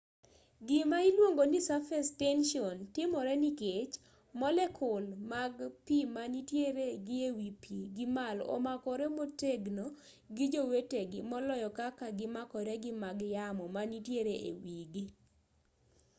[0.67, 3.91] gima iluongo ni surface tension timore nikech
[4.41, 5.53] molekul mag
[5.85, 9.85] pi manitiere gi e wi pi gimalo omakore motegno
[10.35, 15.05] gi jowetegi moloyo kaka gimakore gi mag yamo manitiere e wi gi